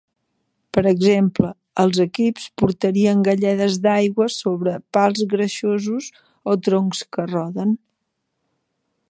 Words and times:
Per 0.75 0.81
exemple, 0.91 1.49
els 1.83 1.99
equips 2.05 2.47
portarien 2.61 3.21
galledes 3.27 3.77
d'aigua 3.85 4.27
sobre 4.37 4.75
pals 4.99 5.23
greixosos 5.35 6.09
o 6.55 6.59
troncs 6.71 7.05
que 7.19 7.29
roden. 7.37 7.79